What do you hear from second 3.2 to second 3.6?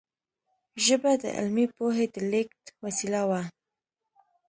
وه.